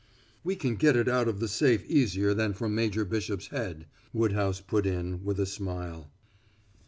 [0.43, 4.59] "We can get it out of the safe easier than from Major Bishop's head," Woodhouse
[4.59, 6.09] put in, with a smile.